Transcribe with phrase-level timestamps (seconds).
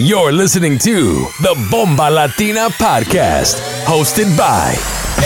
[0.00, 4.76] You're listening to the Bomba Latina Podcast, hosted by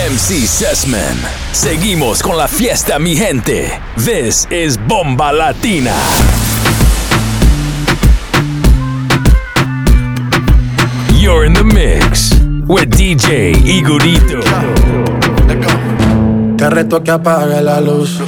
[0.01, 1.15] MC Sessman.
[1.51, 3.69] Seguimos con la fiesta, mi gente.
[3.97, 5.93] This is Bomba Latina.
[11.21, 12.33] You're in the mix
[12.65, 14.41] with DJ Igorito.
[16.57, 18.19] Te reto que apague la luz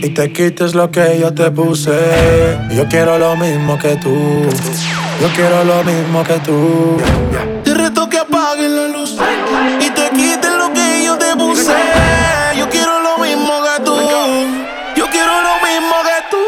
[0.00, 2.56] y te quites lo que yo te puse.
[2.70, 5.07] Yo quiero lo mismo que tú.
[5.20, 6.96] Yo quiero lo mismo que tú.
[7.64, 9.16] Te reto que apagues la luz
[9.80, 11.74] y te quites lo que yo te puse.
[12.56, 13.96] Yo quiero lo mismo que tú.
[14.96, 16.38] Yo quiero lo mismo que tú.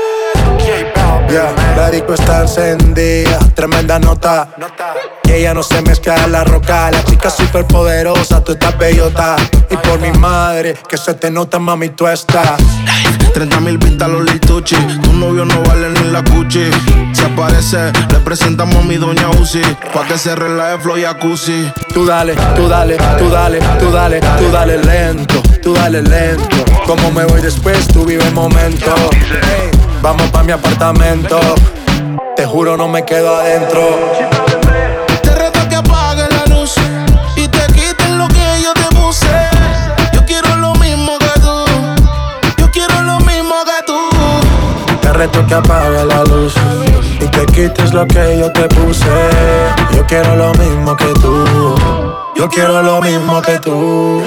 [1.31, 4.49] Yeah, la disco está encendida, tremenda nota.
[5.23, 6.91] Que ella no se mezcla en la roca.
[6.93, 9.37] La chica super poderosa, tú estás bellota.
[9.69, 12.61] Y por mi madre, que se te nota, mami, tú estás.
[13.33, 14.77] 30 mil pinta los lituchi.
[15.03, 16.71] Tu novio no vale ni la cuchi.
[17.13, 19.63] Se aparece, le presentamos a mi doña Uzi.
[19.95, 21.71] Pa' que se relaje flow y jacuzzi.
[21.93, 26.65] Tú dale, tú dale, tú dale, tú dale, tú dale lento, tú dale lento.
[26.87, 28.95] Como me voy después, tú vive el momento.
[30.03, 31.39] Vamos pa' mi apartamento.
[32.37, 34.60] Te juro, no me quedo adentro.
[45.21, 46.55] Reto que apague la luz
[47.21, 49.05] y te quites lo que yo te puse.
[49.95, 51.45] Yo quiero lo mismo que tú.
[52.37, 54.23] Yo quiero lo mismo que tú.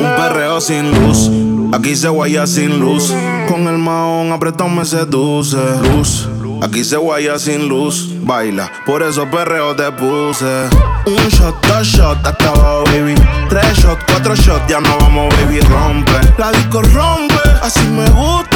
[0.00, 1.30] Un perreo sin luz,
[1.72, 3.14] aquí se guaya sin luz.
[3.48, 5.56] Con el maón apretado me seduce.
[5.94, 6.28] Luz,
[6.60, 8.08] aquí se guaya sin luz.
[8.22, 10.68] Baila, por eso perreo te puse.
[11.06, 13.14] Un shot, dos shots, hasta abajo, baby.
[13.48, 16.18] Tres shots, cuatro shots, ya no vamos, baby, rompe.
[16.36, 18.55] La disco rompe, así me gusta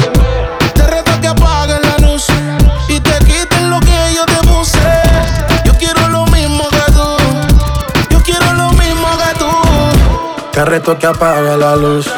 [10.51, 12.11] Te reto que apague la luz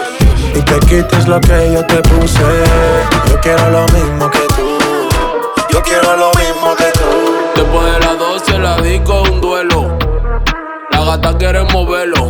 [0.56, 2.42] y te quites lo que yo te puse.
[3.30, 4.78] Yo quiero lo mismo que tú.
[5.70, 7.02] Yo quiero lo mismo que tú.
[7.56, 9.98] Después de las 12 la disco es un duelo.
[10.90, 12.28] La gata quiere moverlo.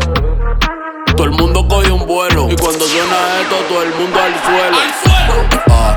[1.15, 2.47] Todo el mundo coge un vuelo.
[2.49, 4.77] Y cuando suena esto, todo el mundo al suelo.
[4.77, 5.63] ¡Al suelo!
[5.69, 5.95] Ah,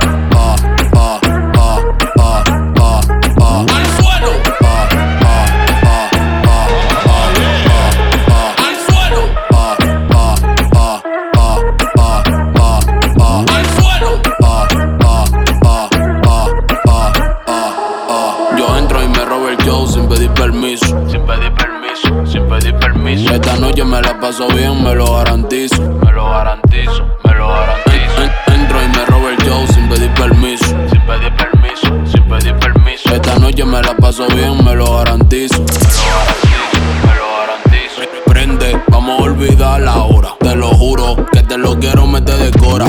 [24.17, 25.81] la paso bien, me lo garantizo.
[25.81, 28.21] Me lo garantizo, me lo garantizo.
[28.47, 30.65] En- entro y me robo el show sin pedir permiso.
[30.65, 33.09] Sin pedir permiso, sin pedir permiso.
[33.13, 35.59] Esta noche me la paso bien, me lo garantizo.
[35.59, 38.01] Me lo garantizo, me lo garantizo.
[38.25, 40.29] Prende, vamos a olvidar la hora.
[40.39, 42.87] Te lo juro que te lo quiero meter de cora.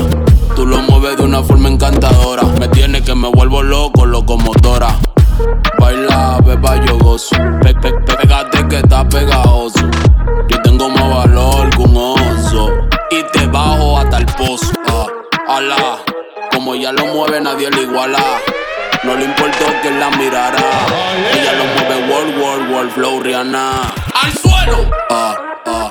[0.57, 2.43] Tú lo mueves de una forma encantadora.
[2.59, 4.89] Me tiene que me vuelvo loco, locomotora.
[5.79, 7.37] Baila, beba, yo gozo.
[7.63, 9.79] Pe, pe, pe- pégate que está pegajoso.
[14.49, 14.73] Pozo.
[14.89, 15.07] Ah,
[15.57, 15.99] ala.
[16.53, 18.25] Como ella lo mueve, nadie le iguala.
[19.05, 20.69] No le importó que la mirara.
[21.35, 23.95] Ella lo mueve world, world, world, flow, Rihanna.
[24.23, 24.91] ¡Al suelo!
[25.11, 25.35] Ah,
[25.67, 25.88] ah,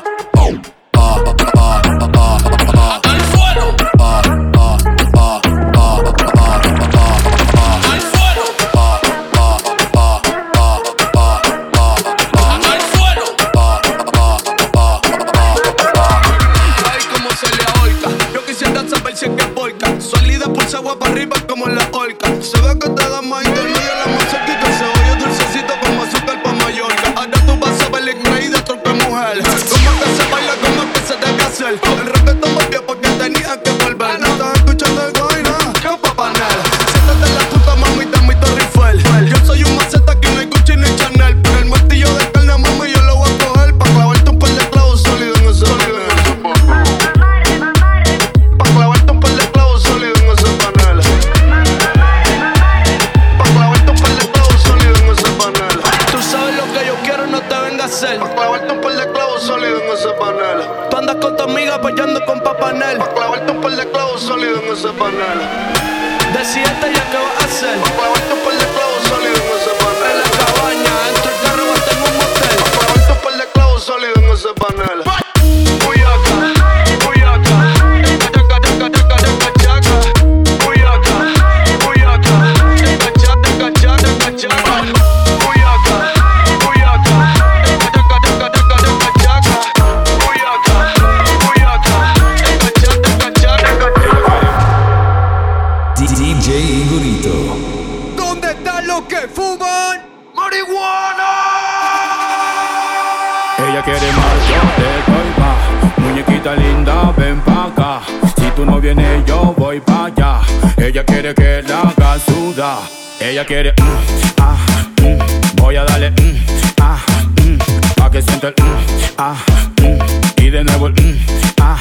[113.47, 114.57] quiere, mm, ah,
[115.01, 116.35] mm, voy a darle, mm,
[116.81, 116.99] ah,
[117.41, 117.57] mm,
[117.95, 118.77] pa' que sienta el, mm,
[119.17, 119.37] ah,
[119.81, 121.19] mm, y de nuevo el,
[121.61, 121.77] ah.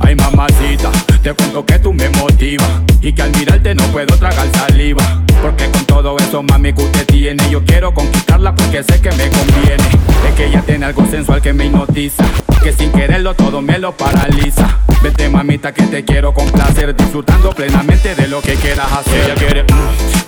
[0.00, 0.90] Ay mamacita,
[1.22, 2.68] te cuento que tú me motivas
[3.00, 5.22] y que al mirarte no puedo tragar saliva.
[5.42, 9.28] Porque con todo eso, mami, que usted tiene, yo quiero conquistarla porque sé que me
[9.30, 9.84] conviene.
[10.28, 12.24] Es que ella tiene algo sensual que me hipnotiza,
[12.62, 14.78] que sin quererlo todo me lo paraliza.
[15.02, 19.24] Vete mamita que te quiero complacer, disfrutando plenamente de lo que quieras hacer.
[19.24, 19.76] Ella quiere, mm,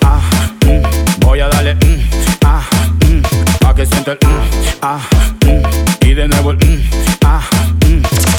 [0.05, 0.21] ah,
[0.65, 2.09] mm, voy a darle, mm,
[2.45, 2.63] ah,
[3.07, 4.41] mm, pa' que sienta el, mm,
[4.81, 4.99] ah,
[5.45, 6.81] mm, y de nuevo el, mm,
[7.25, 7.41] ah,
[7.85, 8.30] mm.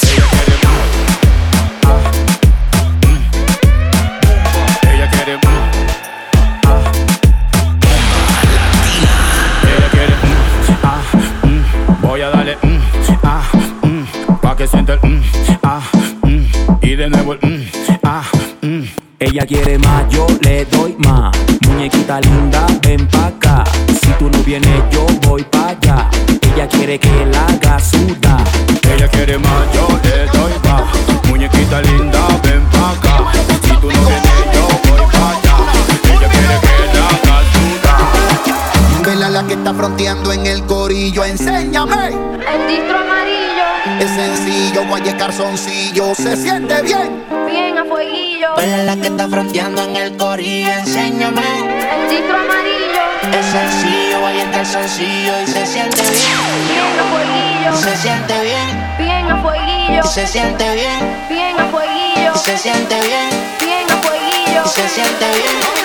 [17.02, 17.66] De nuevo el, mm,
[18.04, 18.22] ah,
[18.62, 18.82] mm.
[19.18, 21.36] Ella quiere más, yo le doy más.
[21.66, 23.64] Muñequita linda, ven pa' acá.
[24.00, 26.08] Si tú no vienes, yo voy pa' allá.
[26.54, 28.44] Ella quiere que la haga sudar.
[28.94, 30.82] Ella quiere más, yo le doy más.
[31.28, 33.32] Muñequita linda, ven pa' acá.
[33.64, 35.56] Si tú no vienes, yo voy pa' allá.
[36.04, 39.04] Ella quiere que la haga sudar.
[39.04, 42.10] Vela la que está fronteando en el corillo, enséñame.
[42.52, 43.41] El distro amarillo,
[44.02, 47.24] Es sencillo, guaye calzoncillo, se siente bien.
[47.46, 48.48] bien a fueguillo.
[48.56, 51.40] Vela la que está fronteando en el corillo, enséñame.
[51.40, 56.38] El distro amarillo, Es sencillo, el sencillo y se siente bien.
[56.68, 57.76] bien a fueguillo.
[57.76, 62.34] Se siente bien, Bien a fueguillo, se siente bien, bien a fueguillo.
[62.34, 65.81] se siente bien, Bien a fueguillo, se siente bien.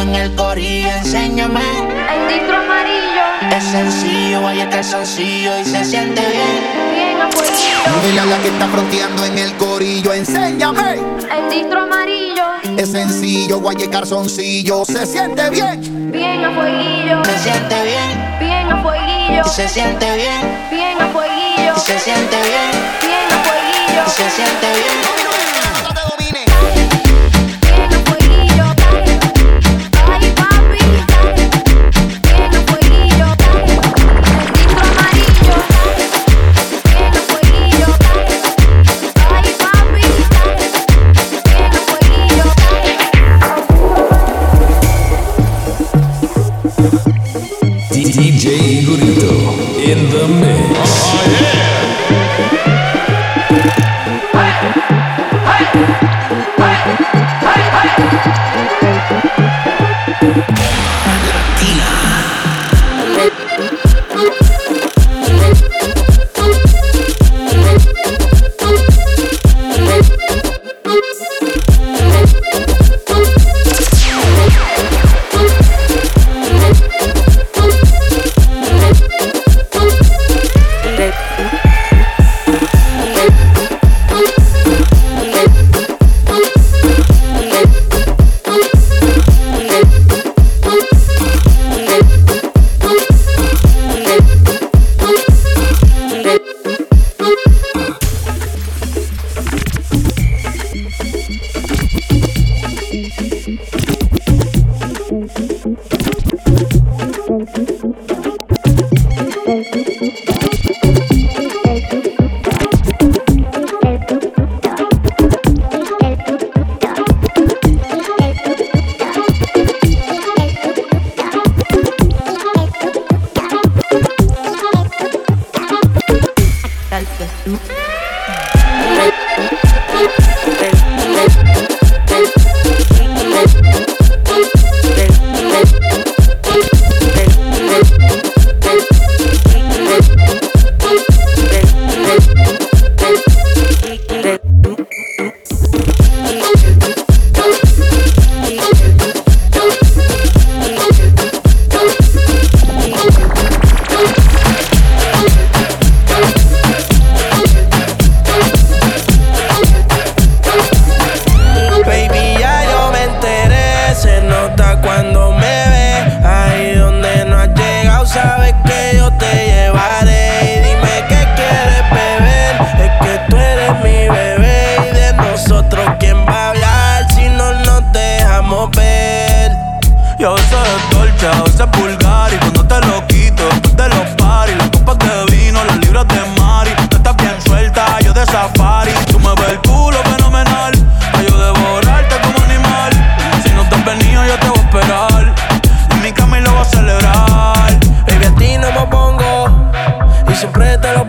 [0.00, 1.60] En el corillo, enséñame.
[1.60, 6.94] el distro amarillo, Es sencillo, el sencillo y se siente bien.
[6.94, 8.06] bien a fueguillo.
[8.06, 10.94] Dile a la que está fronteando en el corillo, enséñame.
[10.94, 12.44] El distro amarillo,
[12.76, 16.10] Es sencillo, guaye calzoncillo, se siente bien.
[16.12, 17.24] bien a fueguillo.
[17.24, 22.70] Se siente bien, Bien a fueguillo, se siente bien, bien a fueguillo, se siente bien,
[23.02, 25.29] bien a fueguillo, se siente bien.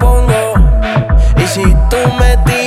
[0.02, 0.54] pongo.
[1.38, 2.61] Y si tú me tiras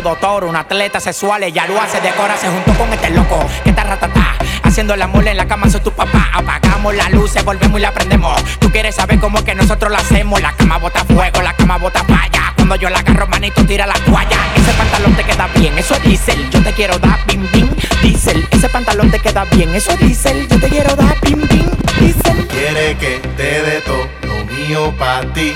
[0.00, 1.42] doctor, un atleta sexual.
[1.42, 4.34] Ella lo hace, decora, se junto con este loco que está ratatá.
[4.62, 6.30] Haciendo la mole en la cama, soy tu papá.
[6.34, 8.42] Apagamos las luces, volvemos y la prendemos.
[8.58, 10.40] Tú quieres saber cómo es que nosotros la hacemos.
[10.40, 12.52] La cama bota fuego, la cama bota falla.
[12.56, 14.38] Cuando yo la agarro, manito, tira la toalla.
[14.56, 16.50] Ese pantalón te queda bien, eso es diésel.
[16.50, 17.68] Yo te quiero dar bim bim,
[18.02, 18.46] diésel.
[18.50, 20.48] Ese pantalón te queda bien, eso es diésel.
[20.48, 22.46] Yo te quiero dar bim bim, diésel.
[22.48, 25.54] Quiere que te dé todo lo mío para ti.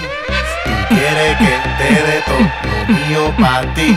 [0.64, 3.96] Tú quieres que te dé todo lo mío para ti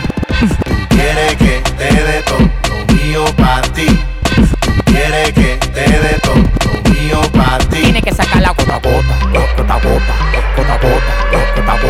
[0.94, 3.86] quieres que te todo mío para ti.
[4.60, 6.36] Tú quieres que te todo
[6.92, 7.82] mío para ti.
[7.82, 10.14] Tienes que sacar la gota gota, gota gota,
[10.56, 11.84] gota gota, gota gota,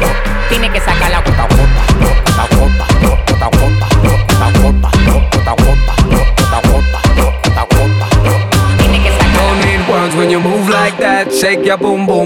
[0.00, 0.10] gota.
[0.48, 5.80] Tienes que sacar la gota gota, gota gota, gota gota, gota gota,
[7.72, 8.06] gota.
[8.78, 9.36] Tienes que sacar.
[9.64, 11.32] Need words when you move like that.
[11.32, 12.25] Shake your boom boom.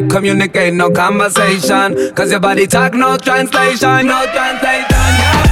[0.00, 2.12] We communicate, no conversation.
[2.14, 4.86] Cause your body talk, no translation, no translation.
[4.90, 5.50] Yeah.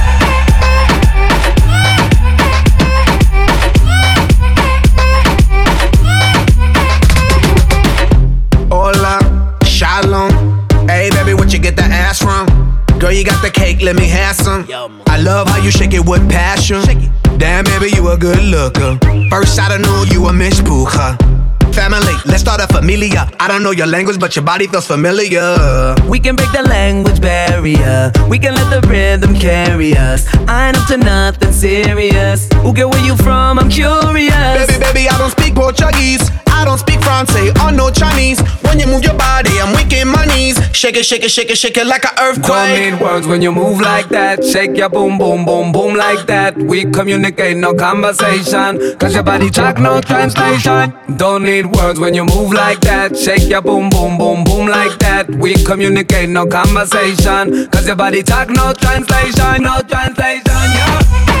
[9.65, 10.31] Shalom.
[10.87, 12.45] Hey, baby, what you get the ass from?
[12.99, 14.65] Girl, you got the cake, let me have some.
[15.07, 16.81] I love how you shake it with passion.
[17.37, 18.97] Damn, baby, you a good looker.
[19.29, 21.17] First shot, I knew you a Miss Puja.
[21.73, 23.29] Family, let's start a familia.
[23.39, 25.95] I don't know your language, but your body feels familiar.
[26.07, 28.11] We can break the language barrier.
[28.29, 30.27] We can let the rhythm carry us.
[30.47, 32.47] I ain't up to nothing serious.
[32.61, 33.57] Who get where you from?
[33.57, 34.67] I'm curious.
[34.67, 36.29] Baby, baby, I don't speak Portuguese.
[36.63, 38.39] I don't speak Francais or oh, no Chinese.
[38.63, 40.57] When you move your body, I'm weak in my knees.
[40.71, 42.47] Shake it, shake it, shake it, shake it like an earthquake.
[42.47, 44.45] Don't need words when you move like that.
[44.45, 46.55] Shake your boom, boom, boom, boom like that.
[46.55, 48.97] We communicate, no conversation.
[48.97, 50.93] Cause your body talk, no translation.
[51.17, 53.17] Don't need words when you move like that.
[53.17, 55.29] Shake your boom, boom, boom, boom like that.
[55.29, 57.67] We communicate, no conversation.
[57.71, 60.43] Cause your body talk, no translation, no translation.
[60.47, 61.32] Yeah.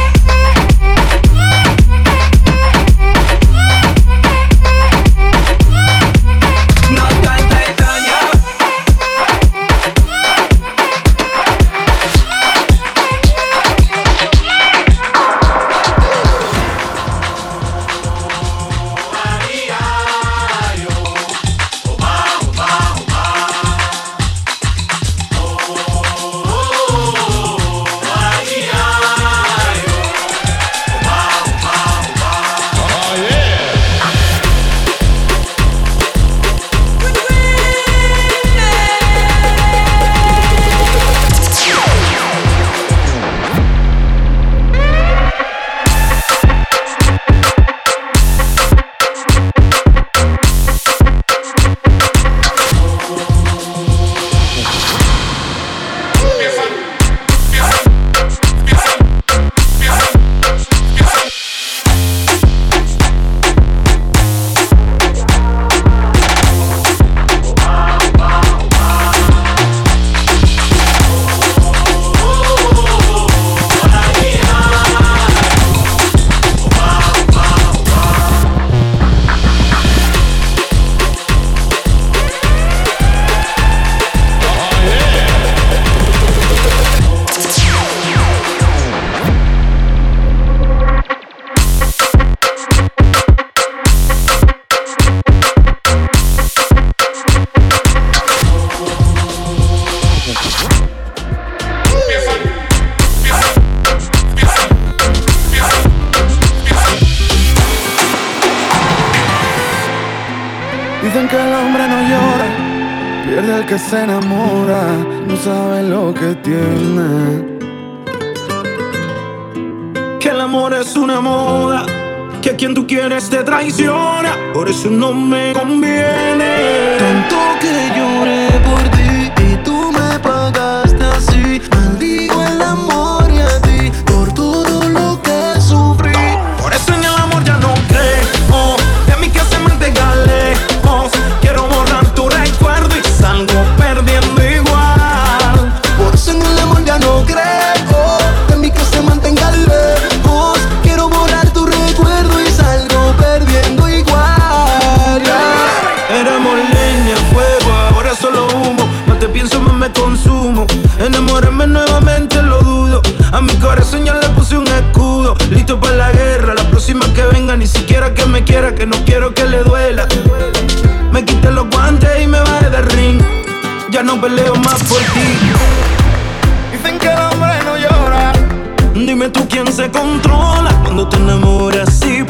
[179.73, 182.21] Se controla cuando te enamoras y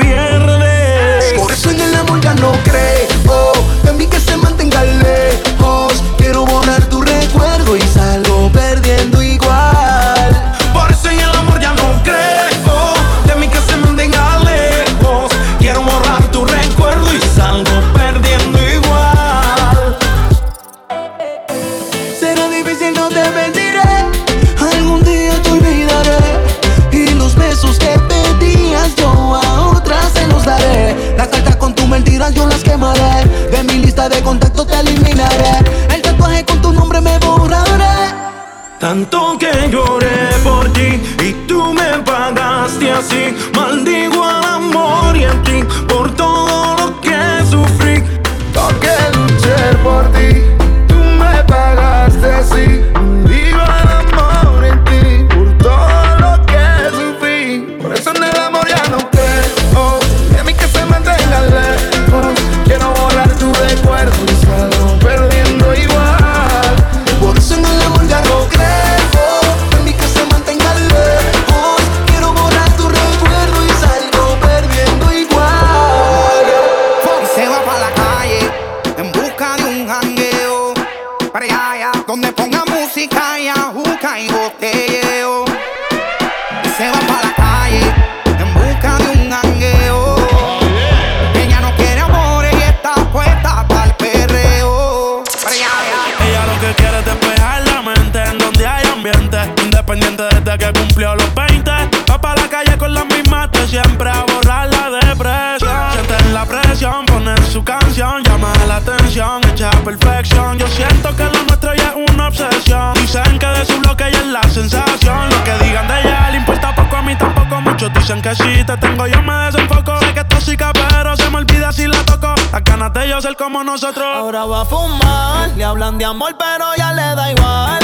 [118.35, 119.99] si te tengo yo me desenfoco.
[119.99, 122.33] Sé que es tóxica, pero se me olvida si la toco.
[122.51, 124.05] Las ganas de yo ser como nosotros.
[124.05, 127.79] Ahora va a fumar, le hablan de amor, pero ya le da igual.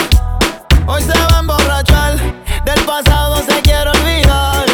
[0.88, 2.16] Hoy se va a emborrachar,
[2.66, 4.66] del pasado se quiere olvidar.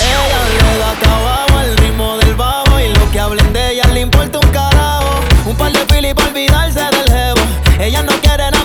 [0.00, 4.00] Ella le da trabajo al ritmo del bajo y lo que hablen de ella le
[4.00, 5.20] importa un carajo.
[5.46, 7.40] Un par de pili para olvidarse del jevo.
[7.78, 8.59] Ella no quiere enamorarse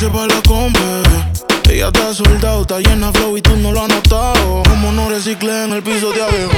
[0.00, 0.80] Espacio para la compa.
[1.68, 4.62] Ella está soldado, está llena de flow y tú no lo has notado.
[4.66, 6.48] Como no reciclé en el piso de abajo.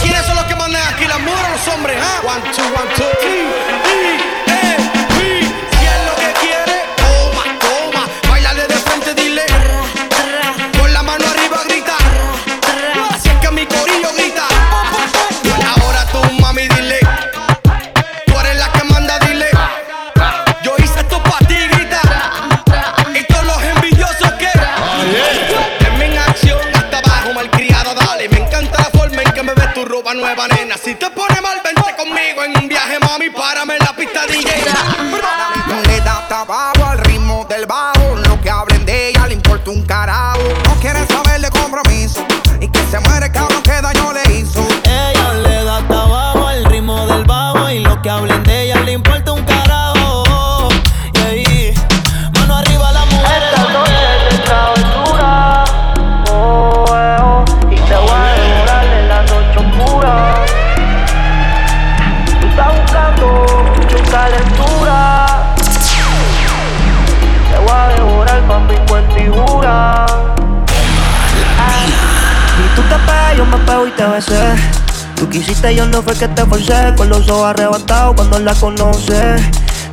[0.00, 1.98] ¿Quiénes son los que mandan aquí, las mujeres o los hombres?
[2.00, 2.22] ah?
[2.24, 3.44] One, two, one, two, three.
[4.46, 4.49] Y,
[34.30, 38.16] le da trabajo al ritmo del bajo.
[38.28, 40.29] Lo que hablen de ella le importa un carajo.
[75.30, 76.94] Quisiste, yo no fue que te forcé.
[76.96, 79.36] Con los ojos arrebatados cuando la conoce.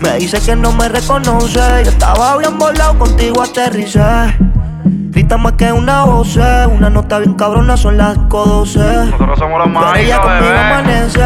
[0.02, 1.60] Me dice que no me reconoce.
[1.84, 4.36] Yo estaba bien volado, contigo aterricé.
[5.12, 8.80] Grita más que una voz, una nota bien cabrona, son las 12.
[8.80, 11.20] Nosotros somos los Ella conmigo amanece.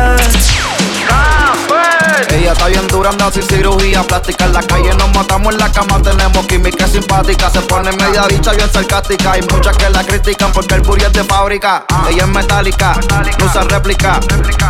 [2.29, 4.45] Ella está bien dura, anda sin cirugía plástica.
[4.45, 7.49] En la calle nos matamos en la cama, tenemos química simpática.
[7.49, 9.33] Se pone media dicha, bien sarcástica.
[9.33, 11.85] Hay muchas que la critican porque el booty es de fábrica.
[12.09, 12.99] Ella es metálica,
[13.39, 14.19] no usa réplica.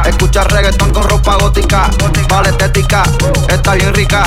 [0.05, 1.89] Escucha reggaetón con ropa gótica.
[2.29, 3.03] Vale estética,
[3.49, 4.23] está bien rica.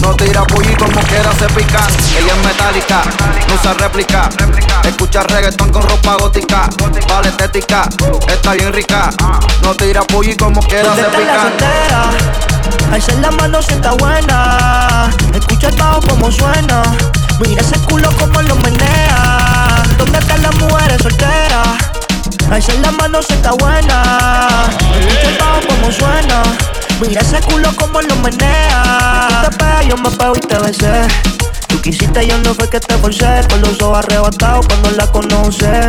[0.00, 1.86] No tira bully como quiera se pica.
[2.18, 3.02] Ella es metálica,
[3.48, 4.28] no usa réplica.
[4.84, 6.68] Escucha reggaetón con ropa gótica.
[7.08, 7.88] Vale estética,
[8.28, 9.10] está bien rica.
[9.62, 12.59] No tira bully como quiera se ¿Dónde
[12.92, 15.10] Alza la mano si está buena.
[15.34, 16.82] Escucha bajo como suena.
[17.40, 19.82] Mira ese culo como lo menea.
[19.96, 21.68] ¿Dónde están las mujeres solteras?
[22.50, 24.70] Alza la mano si está buena.
[24.98, 26.42] Escucha bajo como suena.
[27.00, 29.28] Mira ese culo como lo menea.
[29.28, 31.08] Tú te pegas, yo me pego y te besé.
[31.68, 33.46] Tú quisiste, yo no fue que te forcé.
[33.48, 35.88] Con los ojos arrebatados cuando la conoce.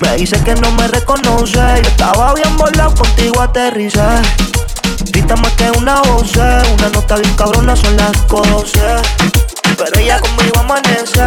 [0.00, 1.54] Me dice que no me reconoce.
[1.54, 4.00] Yo estaba bien volado, contigo aterricé.
[5.24, 6.36] Grita más que una voz.
[6.36, 9.02] Una nota bien cabrona son las cosas.
[9.76, 11.22] Pero ella conmigo amanece.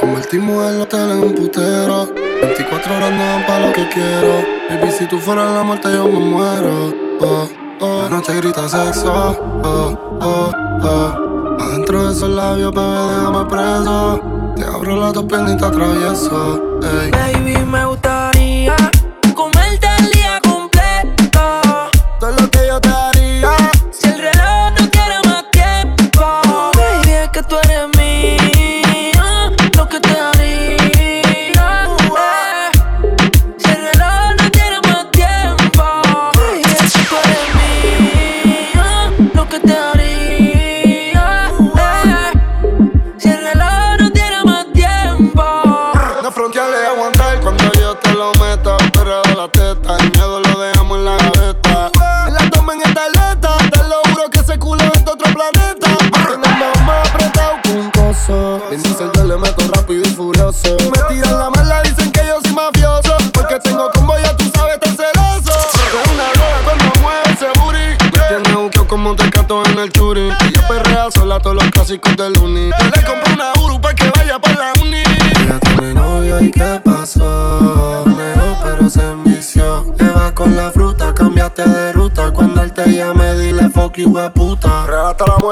[0.00, 2.08] Convertimos el hotel en un putero.
[2.42, 4.44] 24 horas no dan pa' lo que quiero.
[4.70, 6.92] Baby, si tú fueras la muerte, yo me muero.
[7.20, 7.48] Oh,
[7.80, 8.02] oh.
[8.02, 9.12] La noche grita sexo.
[9.62, 11.62] Oh, oh, oh.
[11.62, 14.20] Adentro de esos labios, bebé, déjame preso.
[14.56, 16.78] Te abro las dos piernas y te atravieso.
[16.82, 17.10] Ey.
[17.10, 18.11] Baby, me gustaría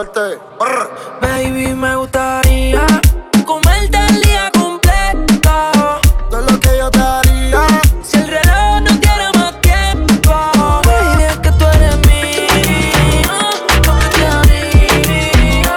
[0.02, 2.86] Baby, me gustaría
[3.44, 6.00] comerte el día completo.
[6.30, 7.66] Todo lo que yo te haría.
[8.02, 10.32] Si el reloj no tiene más tiempo.
[10.86, 13.40] Baby, es que tú eres mía.
[13.68, 13.80] Que
[14.16, 15.76] te haría.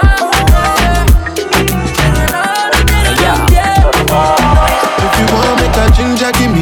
[1.94, 4.16] Si el reloj no tiene más tiempo.
[5.04, 6.53] If you want make a ginger, give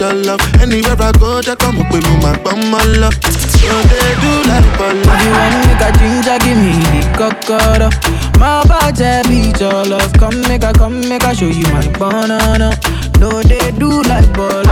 [0.00, 0.40] your love.
[0.60, 3.14] Anywhere I go, just come up with me, my bum, my love.
[3.22, 5.30] So they do like If you ball.
[5.30, 7.90] want make a ginger, give me the cocoa.
[8.38, 10.12] My body beat your love.
[10.14, 12.70] Come make a, come make a show you my banana.
[13.20, 14.64] No, they do like bolo.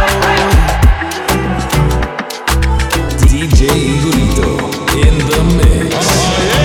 [3.21, 4.51] DJ Igorito
[5.05, 5.95] in the mix.
[6.49, 6.58] Yeah,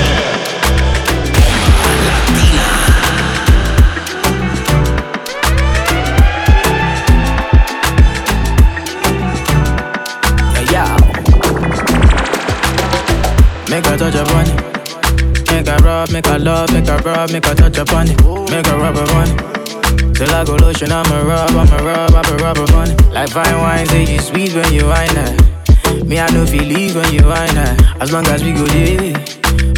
[14.03, 15.49] A touch upon it.
[15.49, 18.19] Make a rub, make a love, make a rub, make a touch upon it.
[18.51, 20.13] Make a rub upon it.
[20.13, 23.01] Till I go lotion, I'ma rub, I'ma rub, I'ma upon it.
[23.13, 25.41] Like fine wine, say you sweet when you wine that.
[25.85, 26.03] Eh.
[26.03, 27.79] Me, I know feel leave when you wine that.
[27.79, 27.97] Eh.
[28.01, 29.15] As long as we go there,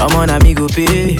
[0.01, 1.17] I'm on a me go pay.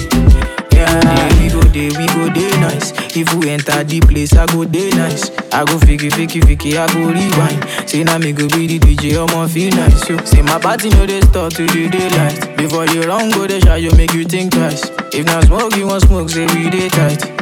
[0.86, 2.92] Yeah, we go there, we go there nice.
[3.16, 5.30] If we enter the place, I go there nice.
[5.52, 7.88] I go fiki, fiki, fiki, I go rewind.
[7.88, 10.08] Say now me go be the DJ, I'ma feel nice.
[10.08, 10.16] Yo.
[10.24, 12.56] Say my party know they start to the daylight.
[12.56, 14.90] Before you run, go the shot, you make you think twice.
[15.12, 17.35] If not smoke, you want smoke, say we day tight.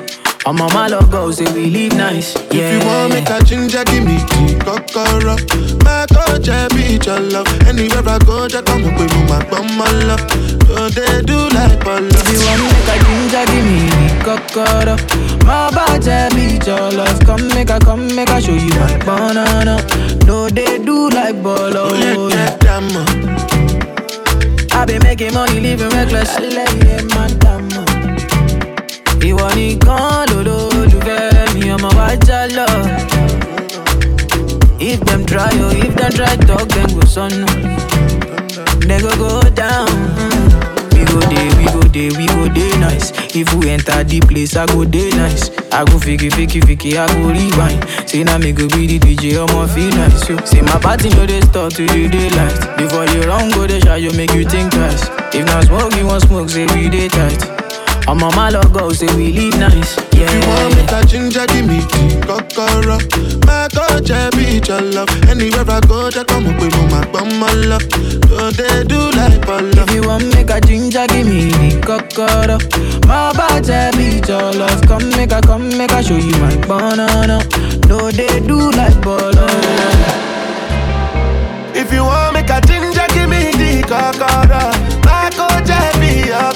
[0.46, 2.35] I'm on my love go, say we live nice.
[2.52, 2.68] Yeah.
[2.68, 5.37] If you want make a ginger, give me the kokoro.
[5.83, 7.48] My coach, I be your love.
[7.66, 10.20] Anywhere I go, just come with me, my bum, my love.
[10.68, 12.04] So they do like ball.
[12.04, 13.88] If you want make a ginger, give me
[14.20, 14.96] cocoa.
[15.48, 17.20] My body beat your love.
[17.24, 19.80] Come make a, come make a show you my banana.
[20.26, 21.88] No, they do like bolo.
[21.88, 22.85] Oh, yeah, damn,
[24.72, 26.37] I been making money, living reckless.
[27.14, 27.74] madam.
[29.29, 32.67] Ìwọ nìkan lolólùfẹ́ mi, ọmọ wa já lọ.
[34.81, 37.47] If them try, oh, if them try talk, them go sọnù.
[38.89, 39.89] They go go down.
[40.93, 43.13] We go dey, we go dey, we go dey nice.
[43.35, 45.51] If we enter the place, I go dey nice.
[45.73, 47.81] I go fiki, fiki, fiki, I go rewind.
[48.09, 50.29] Say now me go be the DJ, I'ma feel nice.
[50.29, 50.37] Yo.
[50.45, 52.77] Say my party no dey start to the daylight.
[52.77, 55.09] Before you run, go dey shy, you make you think twice.
[55.33, 57.41] If not smoke, you want smoke, say we dey tight.
[58.07, 59.97] I'm on my logo, say we live nice.
[60.12, 60.29] Yeah.
[60.29, 62.99] If you want me a ginger, give me the kokoro.
[63.47, 65.09] My coach, I be your love.
[65.29, 67.83] Anywhere I go, just come up with my bum, my love.
[68.29, 69.64] So they do like ball.
[69.64, 72.59] If you want me a ginger, give me the cocoa.
[73.09, 74.83] My body be your love.
[74.87, 77.40] Come make a, come make a show you my banana.
[77.88, 79.49] No, they do like bolo.
[81.75, 84.71] If you want me a ginger, give me the kokoro.
[85.09, 86.53] My coach, I be your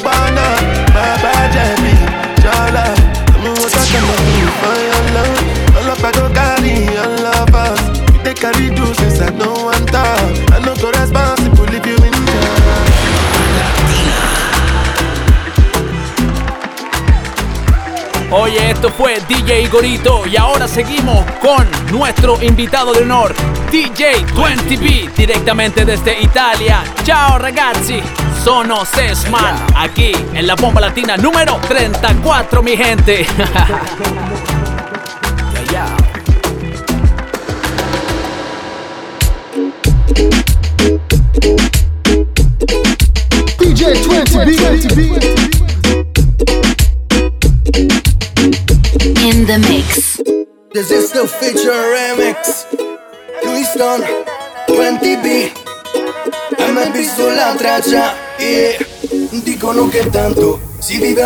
[18.31, 23.35] Oye, esto fue DJ Igorito y ahora seguimos con nuestro invitado de honor,
[23.73, 26.85] DJ 20B, directamente desde Italia.
[27.05, 28.03] Ciao ragazzi,
[28.45, 33.27] sono Sesman, aquí en la bomba latina número 34, mi gente.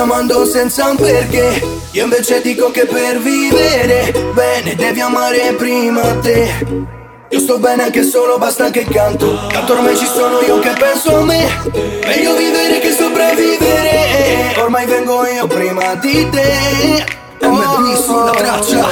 [0.02, 1.62] amando senza un perché.
[1.92, 7.01] Io invece dico che per vivere bene devi amare prima te.
[7.32, 9.46] Io sto bene anche solo, basta che canto.
[9.50, 11.48] Tanto ormai ci sono io che penso a me.
[12.04, 14.54] Meglio vivere che sopravvivere.
[14.58, 17.06] Ormai vengo io prima di te.
[17.40, 18.86] MB sulla traccia.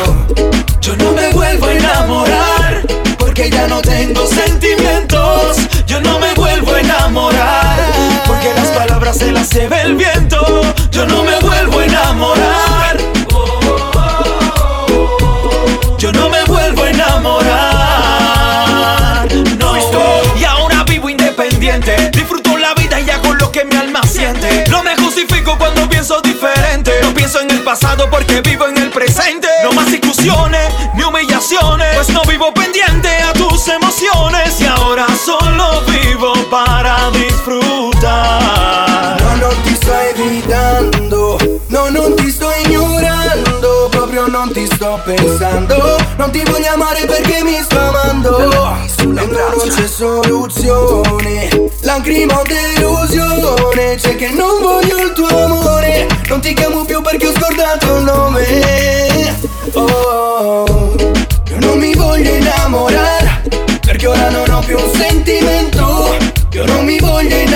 [0.81, 2.87] Yo no me vuelvo a enamorar
[3.18, 5.59] porque ya no tengo sentimientos.
[5.85, 7.76] Yo no me vuelvo a enamorar
[8.26, 10.62] porque las palabras se las lleva el viento.
[24.71, 26.93] No me justifico cuando pienso diferente.
[27.03, 29.49] No pienso en el pasado porque vivo en el presente.
[29.64, 31.95] No más discusiones ni humillaciones.
[31.95, 34.61] Pues no vivo pendiente a tus emociones.
[34.61, 38.40] Y ahora solo vivo para disfrutar.
[39.21, 41.38] No, non ti sto evitando,
[41.69, 47.43] no, non ti sto ignorando, proprio non ti sto pensando, non ti voglio amare perché
[47.43, 48.79] mi sto amando.
[49.20, 51.50] E non c'è soluzione,
[51.83, 57.26] lacrima o delusione, c'è che non voglio il tuo amore, non ti chiamo più perché
[57.26, 59.38] ho scordato il nome.
[59.74, 60.94] Oh,
[61.50, 63.42] io non mi voglio innamorare,
[63.83, 66.16] perché ora non ho più un sentimento,
[66.52, 67.50] io non mi voglio innamorare,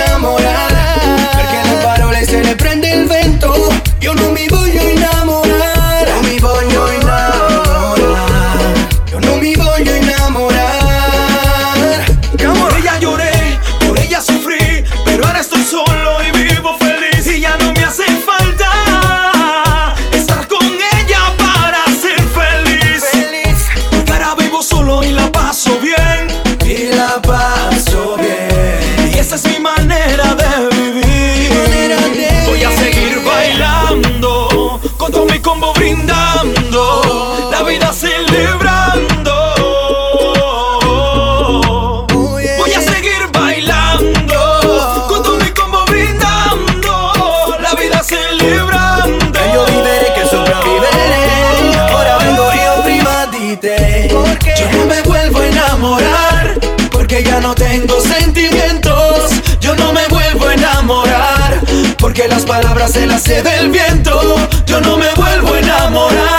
[62.14, 64.37] porque las palabras se las lleva el viento.
[64.66, 66.34] Yo no me vuelvo a enamorar.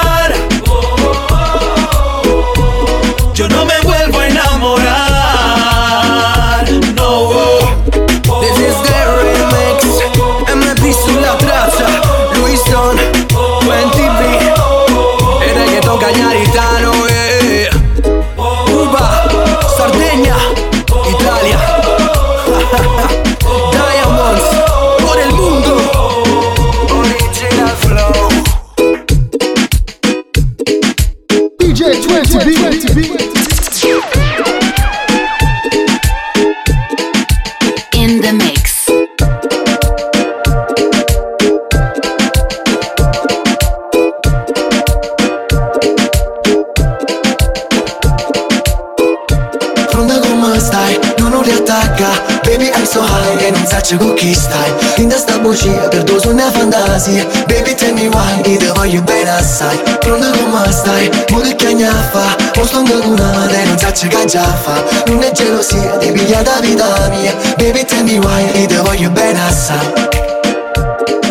[55.56, 59.78] Bugia perdo su una fantasia Baby tell me why ti voglio bene assai.
[60.00, 61.10] Pronta come stai?
[61.30, 61.76] Muore che
[62.12, 62.36] fa.
[62.60, 64.84] Ho stongo con una e non saccio che già fa.
[65.08, 67.34] Non è gelosia ti piglia da vita mia.
[67.58, 69.94] Baby tell me why ti voglio bene assai.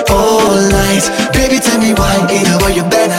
[0.08, 1.10] All night.
[1.32, 3.13] Baby tell me why ti voglio bene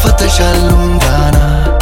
[0.00, 1.76] Fatta ci allontana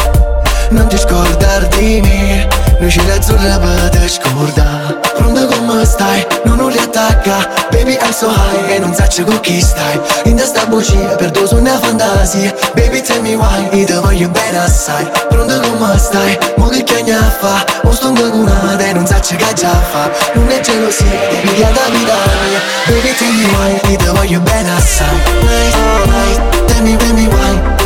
[0.70, 2.48] Non ti scordar di me
[2.80, 6.26] Noi ci l'azzurra per te scordare Pronto come stai?
[6.44, 10.00] Non ho riattacca Baby I'm so high E non saccio con chi stai.
[10.24, 12.52] In testa bugia Perdo su una fantasia.
[12.74, 15.08] Baby tell me why Io ti voglio bene assai.
[15.28, 16.36] Pronto come stai?
[16.56, 17.64] Mo che chiagna fa?
[17.84, 20.10] Mo sto una E non saccio che già fa.
[20.34, 22.14] Non è gelosia Devi via da vita
[22.48, 25.16] mia Baby tell me why Io ti voglio bene assai.
[25.42, 27.77] Night, night Tell me, tell me why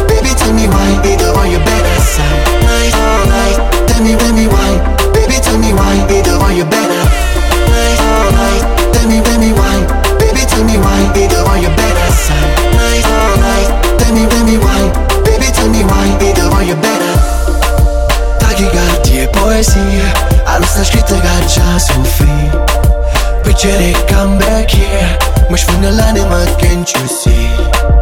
[1.03, 2.41] be the one you're better side.
[2.65, 2.95] Night,
[3.29, 3.59] night.
[3.91, 4.71] Tell me, tell me why.
[5.13, 5.99] Baby, tell me why.
[6.07, 7.03] Be the one you're better.
[7.69, 8.01] Night,
[8.39, 8.63] night.
[8.95, 9.77] Tell me, tell me why.
[10.19, 10.99] Baby, tell me why.
[11.13, 12.51] Be the one you're better side.
[12.79, 13.71] Night, all night.
[13.99, 14.81] Tell me, tell me why.
[15.27, 16.07] Baby, tell me why.
[16.19, 17.03] Be the one you better.
[20.73, 21.13] Sta scritta.
[23.45, 25.19] Picture come back here.
[25.51, 26.17] Mush from the line,
[26.59, 28.02] can't you see?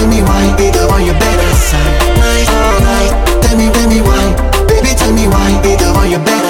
[0.00, 1.80] tell me why, e ti voglio bene assai
[2.16, 2.48] Night,
[2.80, 4.34] night, tell me, tell me why
[4.66, 6.48] Baby tell me why, e ti voglio bene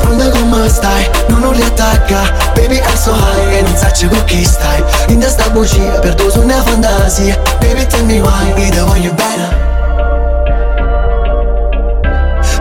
[0.00, 1.08] Pronta come stai?
[1.28, 3.74] Non ho riattacca Baby I'm so high e non
[4.08, 8.70] con chi stai In testa bugia, perdo su una fantasia Baby tell me why, io
[8.70, 9.70] ti voglio bene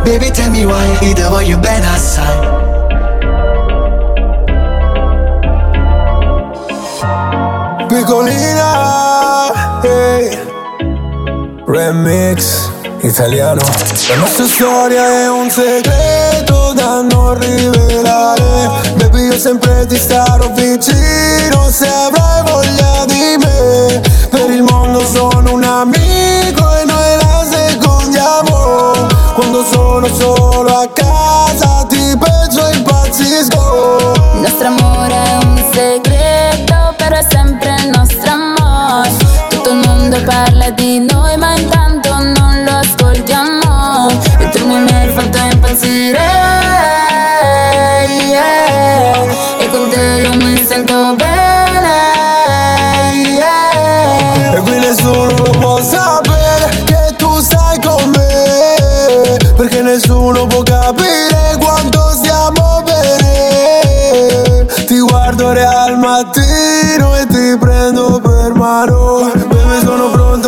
[0.03, 2.59] Baby tell me why, io ti voglio bene assai
[7.87, 9.10] Piccolina,
[9.83, 10.37] hey.
[11.65, 12.69] Remix
[13.01, 13.61] italiano.
[14.09, 18.93] La nostra storia è un segreto da non rivelare.
[18.95, 24.01] Baby, io sempre ti starò vicino se avrai voglia di me.
[24.29, 29.07] Per il mondo sono un amico e noi la secondiamo.
[29.33, 34.13] Quando sono solo a casa ti penso impazzisco.
[34.39, 34.45] Il
[40.23, 44.07] parla di noi, ma intanto non lo ascoltiamo.
[44.39, 46.19] E tu mi hai fatto impazzire.
[48.27, 49.23] yeah.
[49.59, 51.99] E con te io mi sento bene.
[53.13, 54.53] yeah.
[54.55, 62.11] E qui nessuno può sapere che tu stai con me Perché nessuno può capire quanto
[62.13, 69.40] stiamo bene Ti guardo real mattino e ti prendo per mano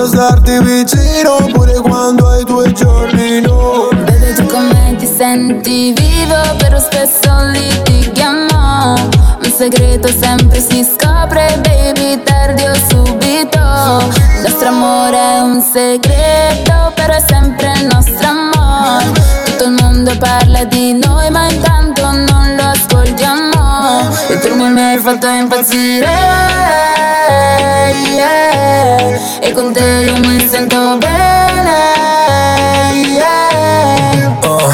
[0.03, 6.35] A starti vicino pure quando hai tuoi giorni no Vedi tu come ti senti vivo,
[6.57, 8.95] però spesso litighiamo.
[8.95, 13.59] Un segreto sempre si scopre, baby, tardi o subito.
[13.59, 19.05] Il nostro amore è un segreto, però è sempre il nostro amore.
[19.45, 22.32] Tutto il mondo parla di noi, ma intanto non
[24.33, 24.39] lo ascoltiamo.
[24.39, 26.07] E tu hai fatto impazzire.
[28.13, 29.19] yeah.
[29.41, 30.97] E con te io mi sento
[32.93, 34.37] yeah.
[34.43, 34.73] Oh,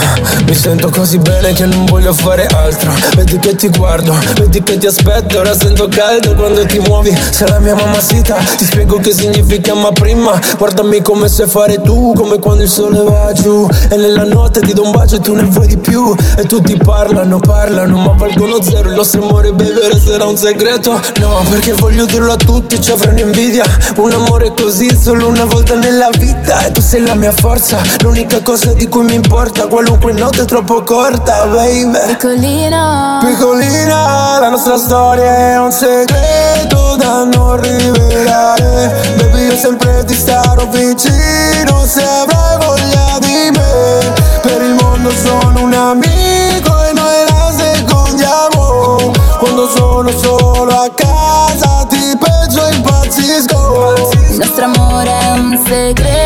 [0.60, 2.92] sento così bene che non voglio fare altro.
[3.16, 5.40] Vedi che ti guardo, vedi che ti aspetto.
[5.40, 7.18] Ora sento caldo quando ti muovi.
[7.32, 12.14] Sei la mia mamacita Ti spiego che significa ma prima Guardami come sai fare tu
[12.14, 13.68] Come quando il sole va giù.
[13.90, 16.14] E nella notte ti do un bacio e tu ne vuoi di più.
[16.38, 18.90] E tutti parlano, parlano Ma valgono zero.
[18.90, 21.00] Il nostro amore bevere sarà un segreto.
[21.20, 23.64] No, perché voglio dirlo a tutti Ci avranno invidia
[23.96, 26.66] Un amore così solo una volta nella vita.
[26.66, 29.68] E tu sei la mia forza L'unica cosa di cui mi importa.
[29.68, 31.98] Qualunque notte è troppo corta, baby.
[32.08, 33.20] Piccolino.
[33.24, 38.94] Piccolina, la nostra storia è un segreto da non rivelare.
[39.16, 44.14] Baby, io sempre ti starò vicino se avrai voglia di me.
[44.42, 49.12] Per il mondo sono un amico e noi la secondiamo.
[49.40, 54.12] Quando sono solo a casa ti peggio impazzisco.
[54.30, 56.19] Il nostro amore è un segreto,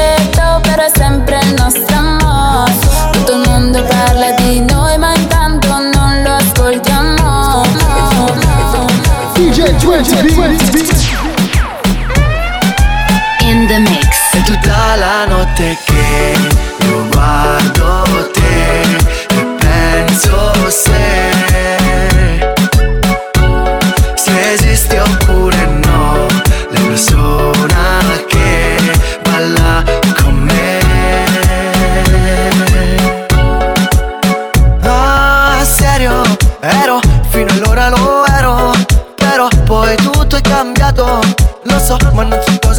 [13.40, 14.32] In the mix.
[14.32, 15.78] È tutta la notte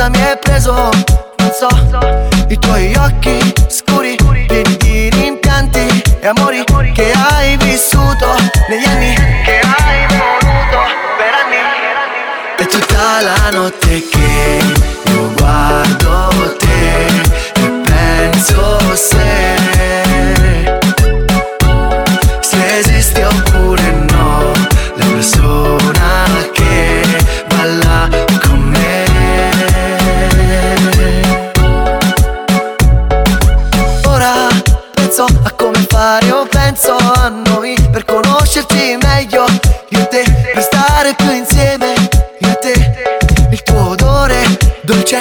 [0.05, 0.73] cosa mi hai preso.
[1.39, 1.69] Non so,
[2.49, 3.39] i tuoi occhi
[3.69, 8.27] scuri, pieni di rimpianti e amori che hai vissuto
[8.69, 10.81] negli anni che hai voluto
[11.17, 11.57] per anni.
[12.57, 14.04] È tutta la notte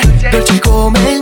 [0.02, 1.12] dolce, dolce come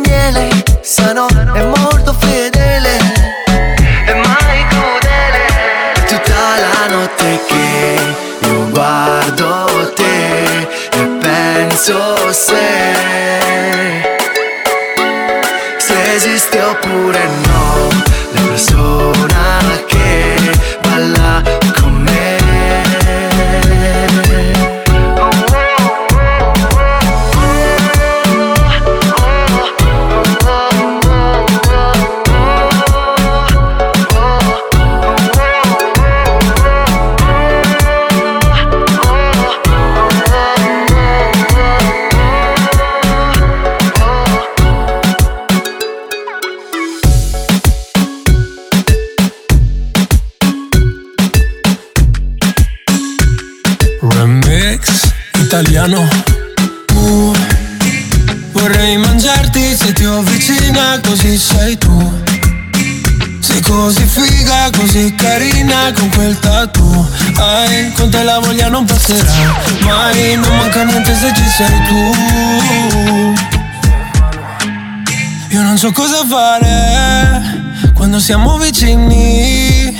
[78.32, 79.94] siamo vicini.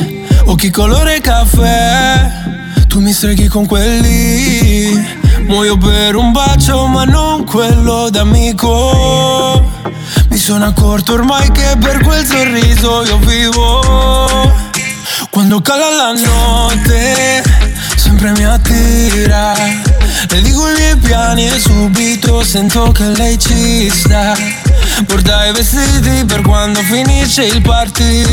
[0.46, 2.32] Occhi colore caffè
[2.88, 4.98] tu mi streghi con quelli.
[5.48, 9.70] Muoio per un bacio ma non quello d'amico.
[10.30, 14.50] Mi sono accorto ormai che per quel sorriso io vivo.
[15.30, 17.44] Quando cala la notte
[17.98, 19.54] sempre mi attira.
[20.30, 24.61] Le dico i miei piani e subito sento che lei ci sta
[25.06, 28.24] Porta i vestiti per quando finisce il party.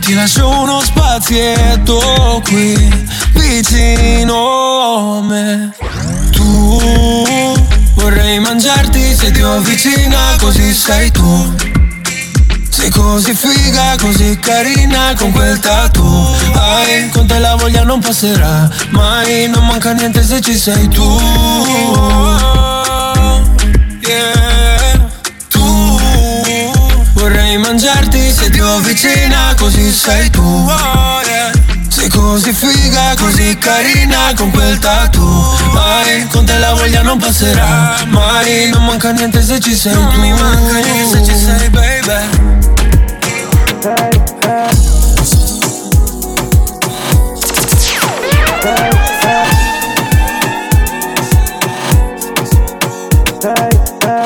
[0.00, 2.74] Ti lascio uno spazietto qui
[3.34, 5.74] vicino a me.
[6.30, 7.56] Tu
[7.94, 11.54] vorrei mangiarti se ti ho vicina così sei tu.
[12.68, 16.34] Sei così figa, così carina con quel tattoo.
[16.54, 22.61] Hai, con te la voglia non passerà mai Non manca niente se ci sei tu
[28.72, 30.70] ho vicina così sei tu
[31.88, 35.54] Sei così figa, così carina con quel tattoo.
[35.74, 38.70] Hai, con te la voglia non passerà mai.
[38.70, 40.18] Non manca niente se ci sei tu.
[40.18, 42.50] mi manca niente se ci sei baby.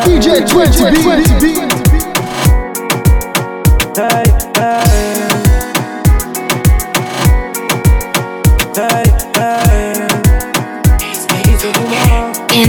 [0.05, 1.66] DJ 20 B.
[3.97, 4.03] In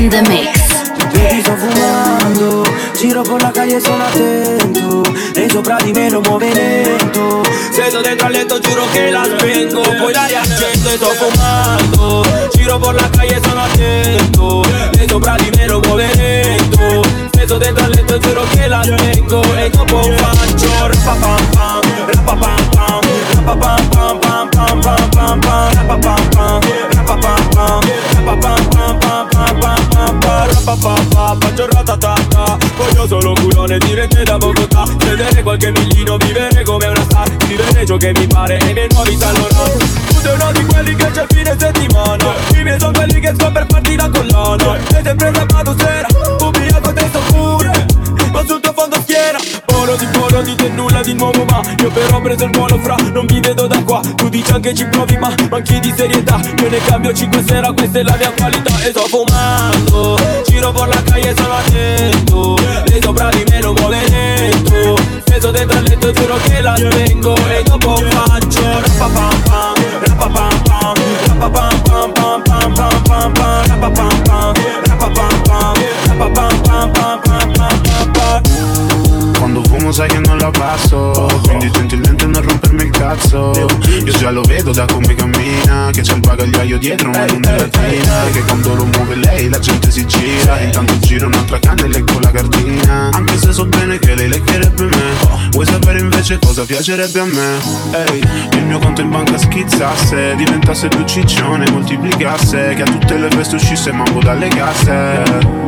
[0.08, 0.58] the mix.
[1.12, 2.64] Baby sto fumando
[2.96, 5.02] Giro por la calle sono attento
[5.34, 7.42] Lei sopra di me lo muove dentro
[8.24, 12.26] al letto giuro che la spengo Poi l'aria accendo e fumando.
[12.56, 14.64] Giro por la calle sono attento
[14.94, 15.82] Lei sopra di me lo
[17.58, 21.82] Sedo dentro al letto giuro che la spengo E dopo faccio rapapam pam
[22.14, 23.02] Rapapam pam
[23.34, 27.82] Rapapam pam pam pam pam pam pam Rapapam pam Rapapam pam
[28.14, 34.38] Rapapam pam pam pam pam pam pam Rapapam Faccio ratatata Voglio solo culone diretto da
[34.38, 38.74] Bogotà Vedere qualche miglino vivere come una star Vivere ciò che mi pare e i
[38.74, 39.78] miei nuovi talonati
[40.08, 43.52] Tu sei uno di quelli che c'è fine settimana I miei sono quelli che sto
[43.52, 45.87] per farti la collana Sei sempre sabato sera
[50.48, 53.68] dite nulla di nuovo ma Io però ho preso il volo fra Non vi vedo
[53.68, 54.00] da qua.
[54.16, 56.40] Tu dici anche ci provi ma manchi di serietà.
[56.62, 58.72] Io ne cambio 5 sera Questa è la mia qualità.
[58.84, 62.56] E sto fumando Giro per la calle sono attento.
[62.86, 67.36] Lei sopra di me lo muove lento Steso dentro al letto giuro che la spengo
[67.36, 69.42] E dopo faccio Rapapam
[70.64, 71.27] pam
[79.88, 81.12] Fumo sai che non la passo.
[81.44, 83.52] Quindi gentilmente non rompermi il cazzo.
[84.04, 87.58] Io già lo vedo da come cammina Che c'è un bagagliaio dietro ma non è
[87.58, 90.60] latina Che quando lo muove lei la gente si gira.
[90.60, 94.84] Intanto gira un'altra canna e leggo la cartina Anche se so bene che lei leccherebbe
[94.84, 95.50] me.
[95.52, 97.58] Vuoi sapere invece cosa piacerebbe a me?
[97.92, 98.24] Ehi,
[98.58, 103.56] il mio conto in banca schizzasse Diventasse più ciccione, moltiplicasse Che a tutte le feste
[103.56, 105.24] uscisse mambo dalle casse.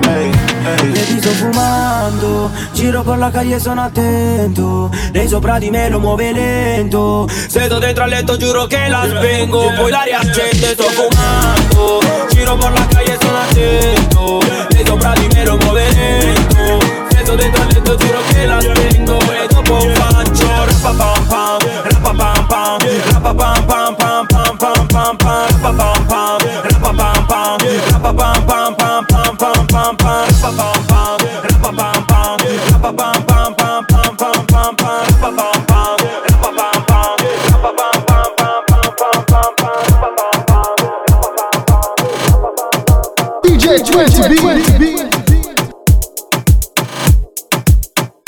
[0.09, 0.32] Ehi,
[0.76, 2.51] ehi Baby sto fumando?
[2.74, 4.89] Giro per la calle sono attento.
[5.11, 7.28] Lei sopra di me lo muove lento.
[7.47, 11.99] Se sto dentro al letto giuro che la spengo Poi la riaccende sto fumando.
[12.30, 14.39] Giro per la calle sono attento.
[14.70, 16.80] Lei sopra di me lo muove lento.
[17.09, 20.59] Se sto dentro al letto giuro che la spengo E dopo faccio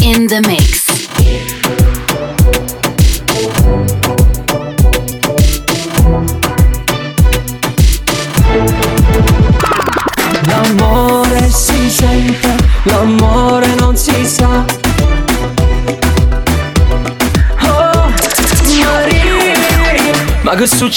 [0.04, 0.81] In the mix.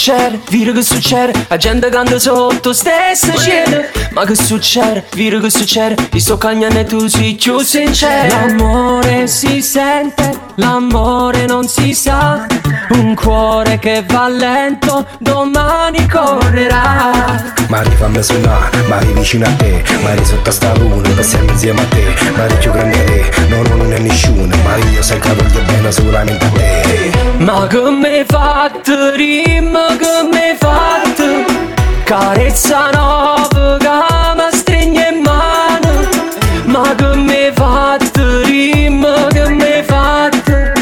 [0.04, 0.40] Succede?
[0.50, 1.46] Vire che succede?
[1.48, 3.86] La gente canta sotto stessa scena.
[4.10, 5.04] Ma che succede?
[5.14, 6.08] Vire che succede?
[6.10, 8.28] Ti sto cagnando e tu sei più sincero.
[8.28, 12.46] L'amore si sente, l'amore non si sa.
[12.90, 17.52] Un cuore che va lento, domani correrà.
[17.68, 22.14] Mari fammi suonare, Mari vicino a te Mari sotto sta luna, passiamo insieme a te
[22.36, 26.44] Mari più grande te, no no non è nessuno Mari io sai che voglio solamente
[26.44, 31.52] a te Ma che mi fatto rima, che mi fatto
[32.04, 36.08] Carezza nuova che mi stringe in mano.
[36.66, 40.72] Ma che mi fatto rima, che mi fatto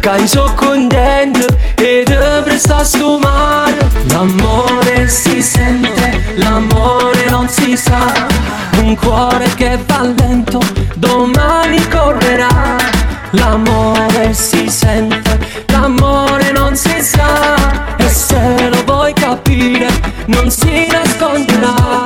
[0.00, 1.46] Che sono contento
[1.76, 3.84] e ti presta sto mare
[4.14, 8.12] L'amore si sente, l'amore non si sa.
[8.78, 10.60] Un cuore che va lento,
[10.94, 12.76] domani correrà.
[13.30, 15.53] L'amore si sente,
[16.74, 17.54] non si sa
[17.98, 19.86] E se lo vuoi capire,
[20.26, 22.02] non si nasconderà.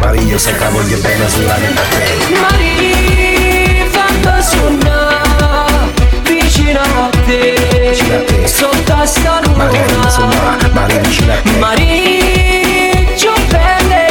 [0.00, 2.04] Mari io sai che voglio bene solamente a te
[2.40, 5.90] Mari, fammi suonare
[6.22, 7.96] vicino a te
[8.44, 9.64] Sotto a sta luna.
[9.64, 11.50] Mari fammi suonare, Mari vicino a te.
[11.58, 14.06] Mari, più bella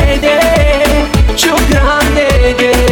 [1.34, 2.87] più grande te,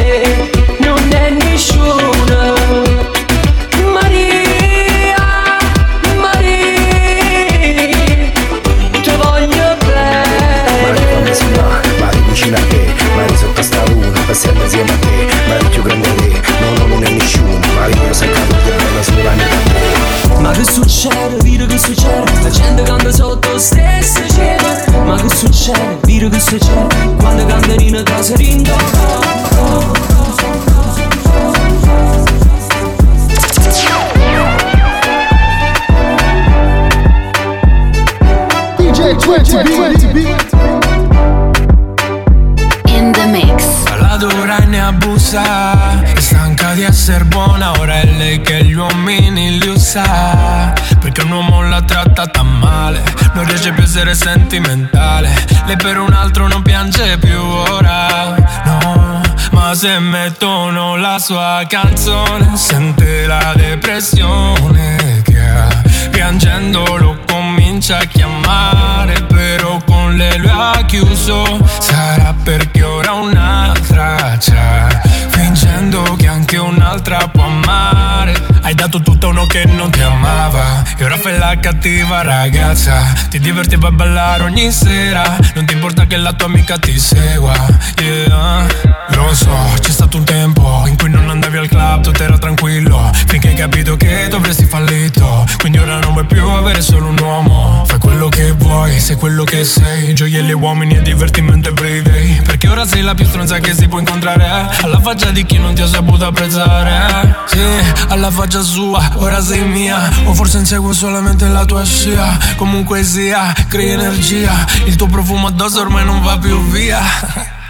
[53.96, 55.34] essere sentimentale.
[55.66, 58.36] Lei per un altro non piange più ora.
[58.66, 59.22] No
[59.52, 65.82] Ma se mettono la sua canzone Sente la depressione che ha.
[66.12, 71.58] Piangendo lo comincia a chiamare Però con lei lui ha chiuso.
[71.80, 74.89] Sarà perché ora un'altra c'ha.
[75.30, 80.84] Fingendo che anche un'altra può amare Hai dato tutto a uno che non ti amava.
[80.97, 83.13] E ora fai la cattiva ragazza.
[83.30, 85.38] Ti divertiva a ballare ogni sera.
[85.53, 87.53] Non ti importa che la tua amica ti segua.
[88.01, 88.66] Yeah.
[89.09, 93.11] Lo so, c'è stato un tempo in cui non andavi al club, tutto era tranquillo.
[93.28, 95.45] Finché che capito che dovresti fallito.
[95.57, 97.84] Quindi ora non vuoi più avere solo un uomo.
[97.86, 100.16] Fai quello che vuoi, sei quello che sei.
[100.16, 104.70] Gioielli uomini e divertimento everyday Perché ora sei la più stronza che si può incontrare.
[104.82, 107.36] Alla faccia di chi non ti ha saputo apprezzare.
[107.45, 107.59] Sì,
[108.07, 110.10] alla faccia sua, ora sei mia.
[110.26, 112.38] O forse inseguo solamente la tua scia.
[112.56, 114.66] Comunque sia, crei energia.
[114.86, 117.01] Il tuo profumo addosso ormai non va più via.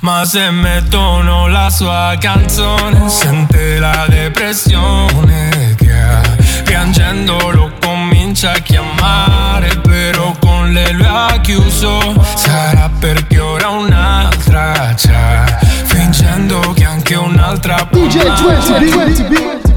[0.00, 6.20] Ma se mettono la sua canzone Sente la depressione che ha.
[6.64, 12.14] Piangendo lo comincia a chiamare Però con lei lui ha chiuso.
[12.34, 15.44] Sarà perché ora un'altra c'ha.
[15.84, 19.69] Fingendo che anche un'altra può DJ 20B.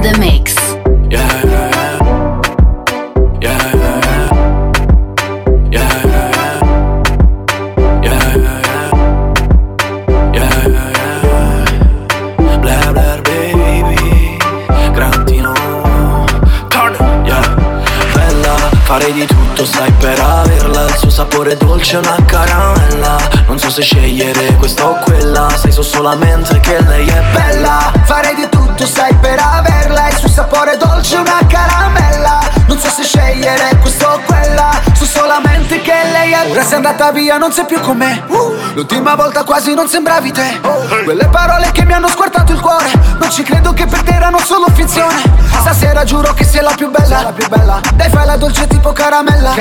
[0.00, 0.54] In the mix.
[1.10, 1.40] Yeah,
[18.90, 20.86] farei di tutto, sai, per averla.
[20.86, 23.18] Il suo sapore dolce è una caramella.
[23.46, 25.48] Non so se scegliere questa o quella.
[25.56, 27.79] Sai so solamente che lei è bella.
[36.60, 38.22] Ora sei andata via, non sei più con me.
[38.74, 40.60] L'ultima volta quasi non sembravi te.
[41.04, 42.90] Quelle parole che mi hanno squartato il cuore.
[43.18, 45.22] Non ci credo che per te erano solo finzione.
[45.58, 47.22] Stasera giuro che sei la più bella.
[47.22, 47.80] La più bella.
[47.94, 49.54] Dai fai la dolce tipo caramella.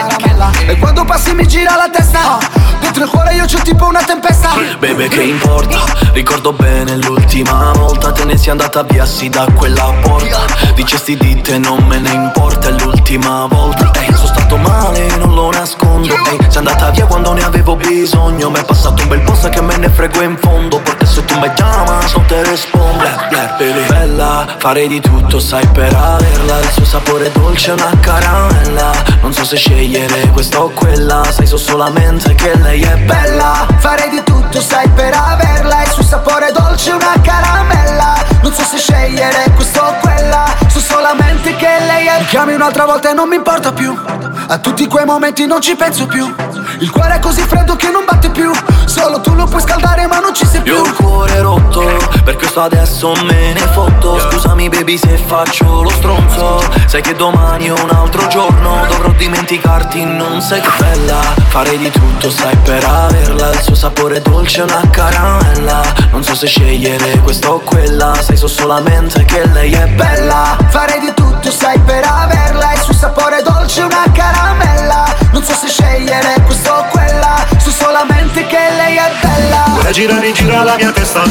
[0.67, 2.37] E quando passi mi gira la testa.
[2.81, 4.49] Dentro il cuore io c'ho tipo una tempesta.
[4.77, 5.79] Bebe che importa
[6.19, 10.47] Ricordo bene l'ultima volta Te ne sei andata via sì da quella porta.
[10.75, 13.89] Dicesti di te non me ne importa È l'ultima volta.
[13.93, 16.13] Ehi, sono stato male, non lo nascondo.
[16.13, 18.49] Ehi, sei andata via quando ne avevo bisogno.
[18.49, 20.81] Mi è passato un bel po' sai che me ne frego in fondo.
[20.81, 23.03] Perché se tu mi chiamas non te rispondo.
[23.29, 23.87] Blair, baby.
[23.87, 26.59] Bella, farei di tutto sai per averla.
[26.59, 28.91] Il suo sapore dolce è una caramella.
[29.21, 31.23] Non so se scegliere questa o quella.
[31.31, 33.67] Sai so solamente che lei è bella.
[33.77, 35.83] Farei di tutto, sai, per averla.
[35.83, 38.15] Il suo sapore dolce, una caramella.
[38.41, 40.45] Non so se scegliere questo o quella.
[40.67, 43.95] So solamente che lei è Mi chiami un'altra volta e non mi importa più.
[44.47, 46.33] A tutti quei momenti non ci penso più
[46.81, 48.49] Il cuore è così freddo che non batte più.
[48.85, 50.75] Solo tu lo puoi scaldare ma non ci sei più.
[50.75, 51.83] Io ho il cuore rotto,
[52.23, 54.17] per questo adesso me ne fotto.
[54.17, 56.63] Scusami baby se faccio lo stronzo.
[56.85, 58.85] Sai che domani è un altro giorno.
[58.87, 61.19] Dovrò dimenticarti, non sei che bella.
[61.49, 63.51] Farei di tutto, sai, per averla.
[63.51, 65.81] Il suo sapore dolce è una caramella.
[66.11, 68.13] Non so se scegliere questa o quella.
[68.21, 70.57] Sai so solamente che lei è bella.
[70.69, 72.71] Farei di tutto, sai, per averla.
[72.71, 78.45] Il suo sapore dolce, una caramella Non so se scegliere questo o quella So solamente
[78.47, 81.23] che lei è bella Ora gira rigira la mia testa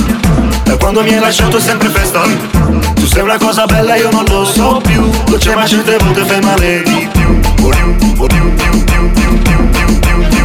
[0.65, 2.23] Da quando mi hai lasciato è sempre festa
[2.95, 6.41] Tu sei una cosa bella io non lo so più Dolce ma certe volte fai
[6.41, 10.39] male di più Oh, you, oh, you, you, you, you, you, you, you,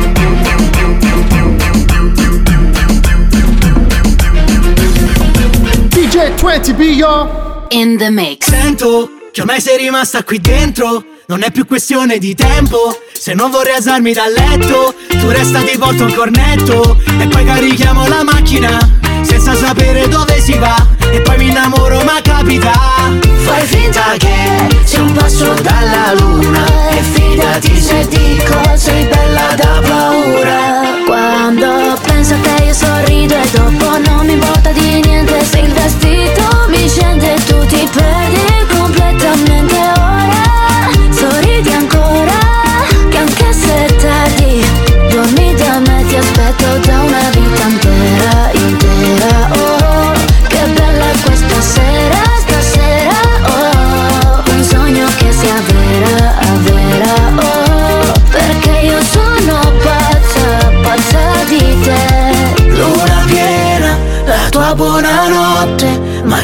[5.89, 7.65] DJ 20B, yo.
[7.69, 8.49] In the mix.
[8.49, 13.51] Sento che ormai sei rimasta qui dentro Non è più questione di tempo Se non
[13.51, 18.77] vorrei alzarmi dal letto Tu resta ti porto un cornetto E poi carichiamo la macchina
[19.21, 20.75] Senza sapere dove si va
[21.09, 22.73] E poi mi innamoro ma capita.
[23.45, 29.81] Fai finta che sei un passo dalla luna E fidati se dico sei bella da
[29.87, 30.81] paura.
[31.05, 35.71] Quando penso a te io sorrido e dopo non mi importa di niente Se il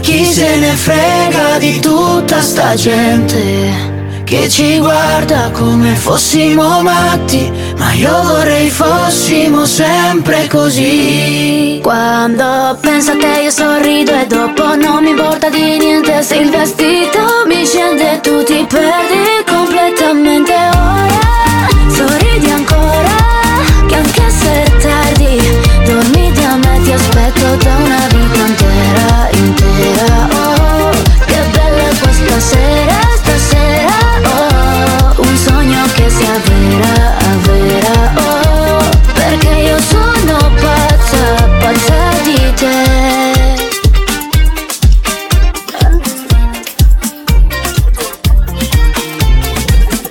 [0.02, 7.92] chi se ne frega di tutta sta gente Che ci guarda come fossimo matti Ma
[7.94, 11.80] io vorrei fossimo sempre così.
[11.82, 16.50] Quando penso a te io sorrido e dopo non mi importa di niente Se il
[16.50, 20.79] vestito mi scende tu ti perdi completamente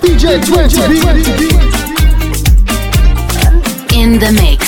[0.01, 0.81] DJ 20
[3.95, 4.58] In the mix.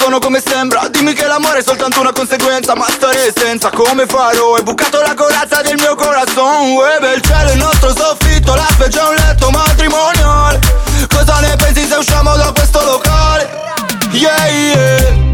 [0.00, 4.54] Sono come sembra Dimmi che l'amore è soltanto una conseguenza Ma stare senza come farò
[4.54, 8.98] Hai bucato la corazza del mio corazon Web il cielo, il nostro soffitto La specie
[8.98, 10.58] è un letto matrimonial
[11.14, 13.48] Cosa ne pensi se usciamo da questo locale?
[14.12, 15.28] Yeah, yeah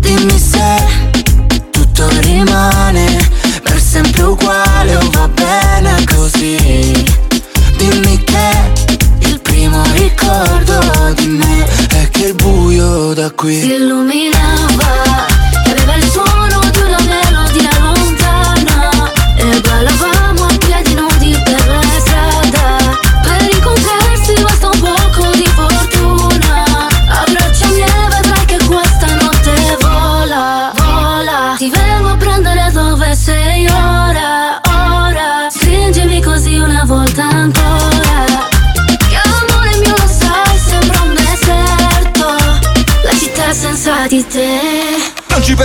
[0.00, 1.14] Dimmi se
[1.70, 3.30] tutto rimane
[3.62, 7.04] per sempre uguale o va bene così.
[7.76, 8.72] Dimmi che
[9.20, 11.75] il primo ricordo di me
[13.14, 13.60] da qui.
[13.60, 15.35] Si illuminava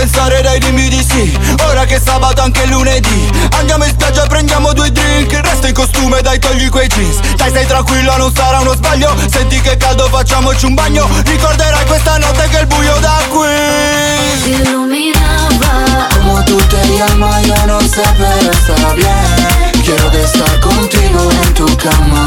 [0.02, 1.38] pensare dai dimmi di sì.
[1.68, 3.30] Ora che è sabato anche lunedì.
[3.58, 5.32] Andiamo in spiaggia prendiamo due drink.
[5.32, 7.20] Resta in costume dai togli quei jeans.
[7.36, 9.14] Dai stai tranquilla non sarà uno sbaglio.
[9.30, 11.08] Senti che caldo facciamoci un bagno.
[11.24, 14.42] Ricorderai questa notte che il buio da qui.
[14.42, 16.08] Si illuminava.
[16.14, 19.82] Como tú te llamas yo no sé pero está bien
[20.12, 22.26] de estar contigo en tu cama.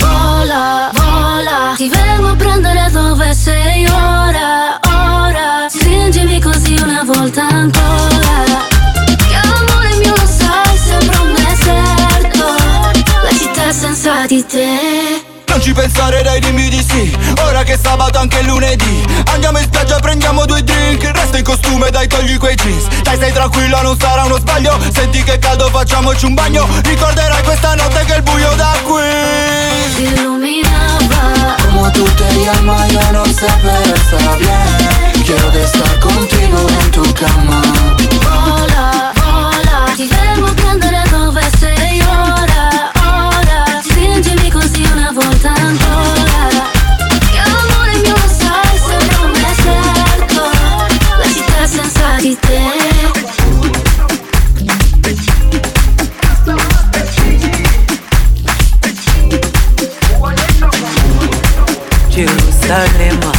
[0.00, 1.74] Vola vola.
[1.76, 4.83] Ti vengo a prendere dove sei ora
[7.42, 8.66] ancora.
[9.04, 12.44] Che amore mio lo sai sembra un deserto.
[13.22, 15.22] La città senza di te.
[15.46, 17.16] Non ci pensare dai dimmi di sì.
[17.44, 19.04] Ora che è sabato anche lunedì.
[19.32, 21.10] Andiamo in spiaggia prendiamo due drink.
[21.12, 22.86] Resta in costume dai togli quei jeans.
[23.02, 24.78] Dai stai tranquilla non sarà uno sbaglio.
[24.92, 26.66] Senti che caldo facciamoci un bagno.
[26.82, 29.00] Ricorderai questa notte che il buio da qui.
[29.94, 30.63] Si illuminava
[31.64, 37.02] Como tú te llamas yo no sé pero está bien Quiero estar contigo en tu
[37.14, 37.62] cama
[38.22, 43.80] vola vola ti vengo a prendere dove sei ora ora.
[43.82, 46.70] Stringimi così una volta ancora.
[47.30, 50.42] Che amore mio lo sai sembra un deserto.
[51.18, 52.83] La città senza di te
[62.74, 63.30] Jerusalem,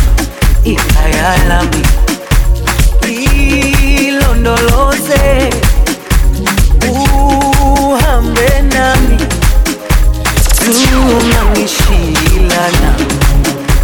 [0.64, 0.78] crema y
[1.52, 1.82] a mí.
[3.10, 4.56] Hilo ndo
[6.90, 9.18] uhambe nami,
[10.58, 12.92] tunangishilana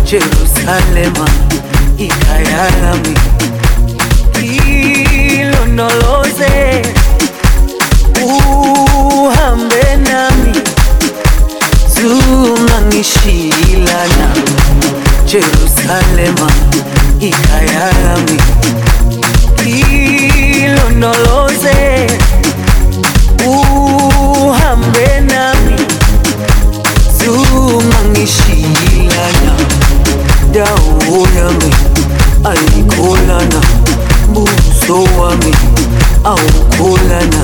[0.05, 1.27] Jerusalema
[1.97, 3.15] ikhaya lami.
[4.41, 6.81] Hilo ndo loze
[8.23, 10.61] uhambe nami,
[11.95, 13.50] tunangishilana
[15.31, 16.47] Jerusalema
[17.19, 18.37] ikayami
[20.61, 21.77] ilondoloze
[23.47, 25.75] uhambe nami.
[27.17, 29.53] Zungangishilana
[30.53, 31.71] dawo yami
[32.43, 33.61] ayikholana
[34.33, 35.53] buso wami
[36.23, 37.41] awukholana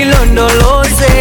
[0.00, 1.12] ilondoloze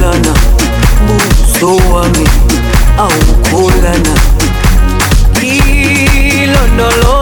[0.00, 0.34] kulana
[1.06, 2.28] buso wami
[2.98, 4.14] aukulana
[5.40, 7.19] kilondolo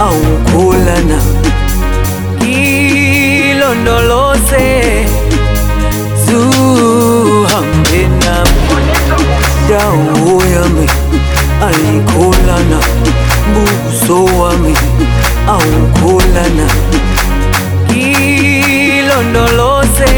[0.00, 0.20] au
[0.52, 1.18] kulana
[3.54, 4.66] ilondoloze
[6.26, 8.48] zuhambenam
[9.68, 10.86] dawo yami
[11.68, 12.80] aikulana
[13.54, 14.74] buso wami
[15.48, 16.66] au kulana
[18.94, 20.12] ilondoloze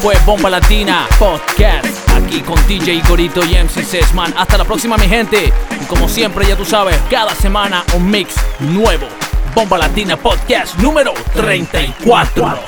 [0.00, 1.86] fue Bomba Latina Podcast.
[2.10, 4.32] Aquí con DJ Gorito y MC Sesman.
[4.36, 5.52] Hasta la próxima mi gente.
[5.80, 9.06] Y como siempre ya tú sabes, cada semana un mix nuevo.
[9.54, 12.60] Bomba Latina Podcast número 34